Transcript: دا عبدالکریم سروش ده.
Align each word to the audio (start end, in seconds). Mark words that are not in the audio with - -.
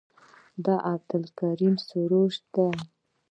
دا 0.65 0.75
عبدالکریم 0.91 1.75
سروش 1.87 2.35
ده. 2.53 2.65